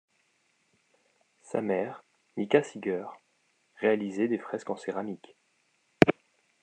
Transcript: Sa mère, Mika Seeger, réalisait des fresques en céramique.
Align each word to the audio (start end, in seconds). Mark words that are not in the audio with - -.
Sa 1.41 1.61
mère, 1.61 2.03
Mika 2.35 2.63
Seeger, 2.63 3.05
réalisait 3.75 4.27
des 4.27 4.39
fresques 4.39 4.71
en 4.71 4.75
céramique. 4.75 5.35